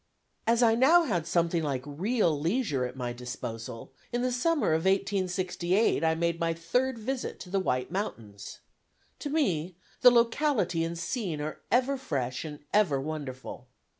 As 0.47 0.63
I 0.63 0.73
now 0.73 1.03
had 1.03 1.27
something 1.27 1.61
like 1.61 1.83
real 1.85 2.39
leisure 2.41 2.85
at 2.85 2.95
my 2.95 3.13
disposal, 3.13 3.93
in 4.11 4.23
the 4.23 4.31
summer 4.31 4.69
of 4.73 4.85
1868 4.85 6.03
I 6.03 6.15
made 6.15 6.39
my 6.39 6.55
third 6.55 6.97
visit 6.97 7.39
to 7.41 7.51
the 7.51 7.59
White 7.59 7.91
Mountains. 7.91 8.61
To 9.19 9.29
me, 9.29 9.75
the 10.01 10.09
locality 10.09 10.83
and 10.83 10.97
scene 10.97 11.39
are 11.39 11.61
ever 11.71 11.97
fresh 11.99 12.43
and 12.43 12.61
ever 12.73 12.99
wonderful. 12.99 13.67